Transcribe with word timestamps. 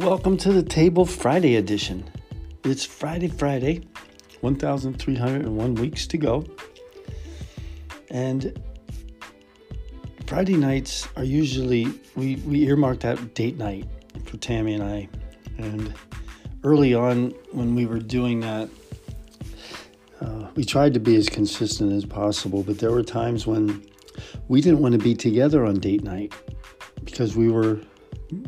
Welcome 0.00 0.38
to 0.38 0.52
the 0.54 0.62
Table 0.62 1.04
Friday 1.04 1.56
edition. 1.56 2.08
It's 2.64 2.86
Friday, 2.86 3.28
Friday, 3.28 3.82
1,301 4.40 5.74
weeks 5.74 6.06
to 6.06 6.16
go. 6.16 6.46
And 8.08 8.58
Friday 10.26 10.54
nights 10.56 11.06
are 11.18 11.22
usually, 11.22 11.86
we, 12.16 12.36
we 12.36 12.66
earmarked 12.66 13.00
that 13.00 13.34
date 13.34 13.58
night 13.58 13.86
for 14.24 14.38
Tammy 14.38 14.72
and 14.72 14.82
I. 14.82 15.06
And 15.58 15.92
early 16.64 16.94
on, 16.94 17.34
when 17.52 17.74
we 17.74 17.84
were 17.84 17.98
doing 17.98 18.40
that, 18.40 18.70
uh, 20.22 20.48
we 20.54 20.64
tried 20.64 20.94
to 20.94 21.00
be 21.00 21.14
as 21.16 21.28
consistent 21.28 21.92
as 21.92 22.06
possible, 22.06 22.62
but 22.62 22.78
there 22.78 22.90
were 22.90 23.02
times 23.02 23.46
when 23.46 23.84
we 24.48 24.62
didn't 24.62 24.80
want 24.80 24.92
to 24.92 24.98
be 24.98 25.14
together 25.14 25.66
on 25.66 25.74
date 25.74 26.02
night 26.02 26.32
because 27.04 27.36
we 27.36 27.50
were 27.50 27.80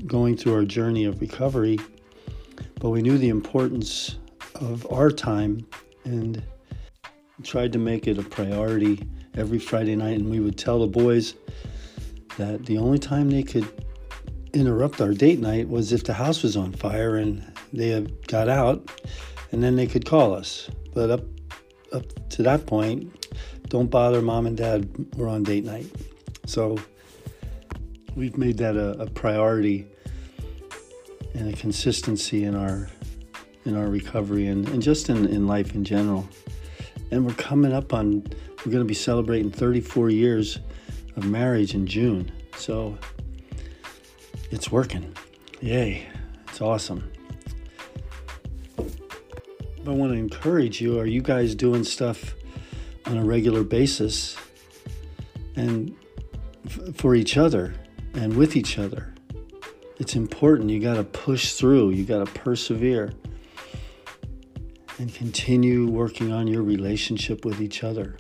going 0.07 0.37
through 0.37 0.55
our 0.55 0.65
journey 0.65 1.05
of 1.05 1.21
recovery, 1.21 1.79
but 2.81 2.91
we 2.91 3.03
knew 3.03 3.19
the 3.19 3.29
importance 3.29 4.17
of 4.57 4.91
our 4.93 5.11
time 5.11 5.67
and 6.05 6.43
tried 7.43 7.73
to 7.73 7.79
make 7.79 8.07
it 8.07 8.19
a 8.19 8.23
priority 8.23 8.99
every 9.35 9.59
Friday 9.59 9.97
night. 9.97 10.19
And 10.19 10.31
we 10.31 10.41
would 10.41 10.59
tell 10.59 10.81
the 10.81 10.87
boys 10.87 11.35
that 12.39 12.67
the 12.67 12.79
only 12.79 12.99
time 12.99 13.31
they 13.31 13.43
could 13.43 13.67
interrupt 14.53 15.01
our 15.01 15.13
date 15.13 15.41
night 15.41 15.69
was 15.69 15.93
if 15.93 16.05
the 16.05 16.13
house 16.13 16.43
was 16.43 16.57
on 16.57 16.73
fire 16.73 17.17
and 17.17 17.45
they 17.73 18.01
got 18.27 18.49
out, 18.49 18.91
and 19.51 19.63
then 19.63 19.77
they 19.77 19.87
could 19.87 20.05
call 20.05 20.35
us. 20.35 20.69
But 20.95 21.11
up 21.11 21.23
up 21.93 22.29
to 22.31 22.43
that 22.43 22.67
point, 22.67 23.27
don't 23.69 23.91
bother 23.91 24.23
mom 24.23 24.47
and 24.47 24.57
dad. 24.57 24.89
We're 25.17 25.29
on 25.29 25.43
date 25.43 25.65
night. 25.65 25.87
So 26.47 26.79
we've 28.15 28.37
made 28.37 28.59
that 28.59 28.77
a, 28.77 29.03
a 29.03 29.07
priority 29.07 29.87
and 31.35 31.53
a 31.53 31.57
consistency 31.57 32.45
in 32.45 32.55
our 32.55 32.89
in 33.65 33.77
our 33.77 33.87
recovery 33.87 34.49
and, 34.49 34.69
and 34.71 34.83
just 34.83 35.09
in, 35.09 35.27
in 35.27 35.47
life 35.47 35.75
in 35.75 35.85
general. 35.85 36.29
And 37.11 37.25
we're 37.25 37.35
coming 37.35 37.73
up 37.73 37.95
on 37.95 38.25
we're 38.65 38.73
going 38.73 38.85
to 38.85 38.85
be 38.85 38.95
celebrating 38.95 39.51
34 39.51 40.11
years 40.11 40.59
of 41.17 41.25
marriage 41.25 41.75
in 41.75 41.87
June. 41.87 42.31
So 42.57 42.99
it's 44.51 44.71
working. 44.71 45.15
Yay. 45.61 46.07
It's 46.49 46.61
awesome. 46.61 47.11
I 48.79 49.91
want 49.91 50.13
to 50.13 50.19
encourage 50.19 50.81
you 50.81 50.99
are 51.01 51.07
you 51.07 51.23
guys 51.23 51.55
doing 51.55 51.83
stuff 51.85 52.35
on 53.07 53.17
a 53.17 53.25
regular 53.25 53.65
basis 53.65 54.37
and 55.57 55.95
f- 56.67 56.95
for 56.95 57.15
each 57.17 57.37
other 57.37 57.75
and 58.15 58.37
with 58.37 58.57
each 58.57 58.79
other. 58.79 59.15
It's 59.99 60.17
important. 60.17 60.71
You 60.71 60.81
got 60.81 60.95
to 60.95 61.05
push 61.05 61.53
through, 61.53 61.91
you 61.91 62.05
got 62.05 62.27
to 62.27 62.33
persevere 62.33 63.13
and 64.99 65.13
continue 65.15 65.87
working 65.87 66.33
on 66.33 66.47
your 66.47 66.63
relationship 66.63 67.45
with 67.45 67.61
each 67.61 67.83
other. 67.83 68.17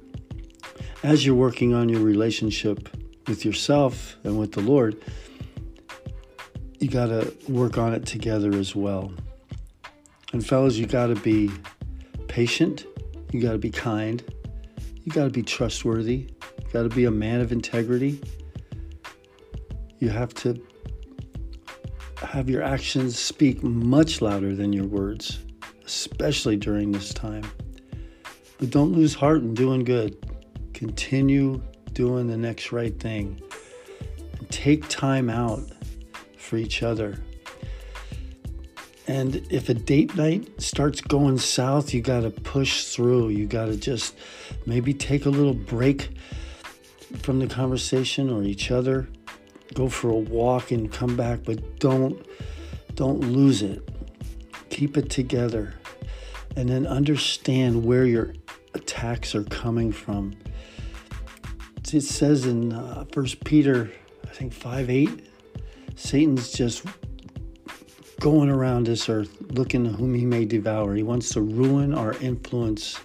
As 1.03 1.27
you're 1.27 1.35
working 1.35 1.75
on 1.75 1.89
your 1.89 2.01
relationship 2.01 2.89
with 3.27 3.45
yourself 3.45 4.17
and 4.25 4.39
with 4.39 4.53
the 4.53 4.61
Lord, 4.61 5.03
you 6.79 6.89
got 6.89 7.07
to 7.07 7.33
work 7.49 7.79
on 7.79 7.95
it 7.95 8.07
together 8.07 8.53
as 8.53 8.75
well. 8.75 9.13
And, 10.33 10.45
fellas, 10.45 10.77
you 10.77 10.87
got 10.87 11.09
to 11.09 11.17
be 11.17 11.51
patient, 12.27 12.87
you 13.33 13.41
got 13.41 13.53
to 13.53 13.59
be 13.59 13.71
kind, 13.71 14.23
you 15.05 15.13
got 15.13 15.25
to 15.25 15.31
be 15.31 15.43
trustworthy, 15.43 16.29
you 16.59 16.73
got 16.73 16.83
to 16.83 16.89
be 16.89 17.05
a 17.05 17.11
man 17.11 17.41
of 17.41 17.53
integrity. 17.53 18.21
You 20.03 20.09
have 20.09 20.35
to 20.35 20.61
have 22.17 22.51
your 22.51 22.61
actions 22.61 23.17
speak 23.17 23.63
much 23.63 24.21
louder 24.21 24.53
than 24.53 24.73
your 24.73 24.85
words, 24.85 25.39
especially 25.87 26.57
during 26.57 26.91
this 26.91 27.15
time. 27.15 27.49
But 28.59 28.71
don't 28.71 28.91
lose 28.95 29.15
heart 29.15 29.43
in 29.43 29.55
doing 29.55 29.85
good. 29.85 30.17
Continue 30.75 31.63
doing 31.93 32.27
the 32.27 32.37
next 32.37 32.73
right 32.73 32.99
thing. 32.99 33.41
And 34.41 34.51
take 34.51 34.89
time 34.89 35.31
out 35.31 35.71
for 36.37 36.57
each 36.57 36.83
other. 36.83 37.23
And 39.07 39.37
if 39.51 39.69
a 39.69 39.75
date 39.75 40.17
night 40.17 40.61
starts 40.61 41.01
going 41.01 41.39
south, 41.39 41.95
you 41.95 42.03
got 42.03 42.23
to 42.23 42.31
push 42.33 42.87
through. 42.87 43.29
You 43.29 43.47
got 43.47 43.67
to 43.67 43.77
just 43.77 44.17
maybe 44.67 44.95
take 44.95 45.27
a 45.27 45.31
little 45.31 45.55
break 45.55 46.09
from 47.21 47.39
the 47.39 47.47
conversation 47.47 48.31
or 48.31 48.43
each 48.43 48.73
other 48.73 49.07
go 49.75 49.89
for 49.89 50.11
a 50.11 50.15
walk 50.15 50.71
and 50.71 50.93
come 50.93 51.17
back, 51.17 51.41
but 51.45 51.79
don't 51.79 52.27
don't 52.95 53.21
lose 53.21 53.63
it. 53.63 53.89
Keep 54.71 54.97
it 54.97 55.11
together. 55.11 55.75
And 56.57 56.69
then 56.69 56.87
understand 56.87 57.85
where 57.85 58.05
your 58.05 58.35
attacks 58.75 59.35
are 59.35 59.45
coming 59.45 59.93
from. 59.93 60.35
It 61.93 62.01
says 62.03 62.47
in 62.47 62.73
uh, 62.73 63.05
1 63.13 63.27
Peter, 63.45 63.91
I 64.25 64.29
think 64.29 64.53
5 64.55 64.89
8, 64.89 65.29
Satan's 65.95 66.53
just 66.53 66.87
going 68.21 68.49
around 68.49 68.87
this 68.87 69.09
earth 69.09 69.37
looking 69.51 69.85
to 69.85 69.91
whom 69.91 70.15
he 70.15 70.25
may 70.25 70.45
devour. 70.45 70.95
He 70.95 71.03
wants 71.03 71.31
to 71.31 71.43
ruin 71.43 71.93
our 71.93 72.15
influence 72.15 72.99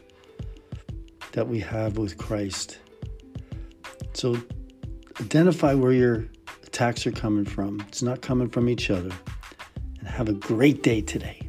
that 1.32 1.48
we 1.48 1.60
have 1.60 1.98
with 1.98 2.18
Christ. 2.18 2.80
So 4.14 4.38
identify 5.20 5.74
where 5.74 5.92
your 5.92 6.28
attacks 6.78 7.08
are 7.08 7.12
coming 7.12 7.44
from. 7.44 7.84
It's 7.88 8.04
not 8.04 8.22
coming 8.22 8.50
from 8.50 8.70
each 8.70 8.92
other. 8.92 9.10
And 9.98 10.08
have 10.08 10.30
a 10.30 10.34
great 10.34 10.84
day 10.84 11.02
today. 11.02 11.47